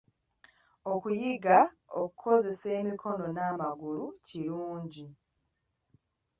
Okuyiga 0.93 1.57
okukozesa 2.01 2.67
emikono 2.79 3.25
n’amagulu 3.35 4.05
kirungi. 4.25 5.05